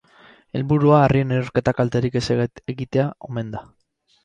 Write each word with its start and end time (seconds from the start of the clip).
Helburua 0.59 1.01
harrien 1.07 1.35
erorketak 1.35 1.77
kalterik 1.81 2.19
ez 2.23 2.25
egitea 2.75 3.09
omen 3.31 3.55
da. 3.59 3.65